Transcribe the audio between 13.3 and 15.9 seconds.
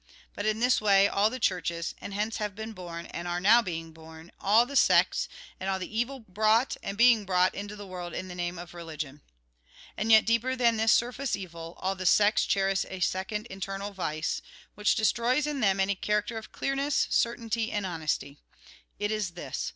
internal vice, which destroys in them